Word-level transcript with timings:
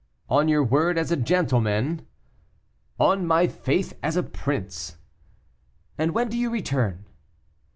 "On 0.29 0.47
your 0.47 0.63
word 0.63 0.97
as 0.97 1.11
a 1.11 1.15
gentleman?" 1.15 2.07
"On 2.99 3.23
my 3.27 3.45
faith 3.45 3.93
as 4.01 4.17
a 4.17 4.23
prince." 4.23 4.97
"And 5.95 6.15
when 6.15 6.27
do 6.27 6.39
you 6.39 6.49
return?" 6.49 7.05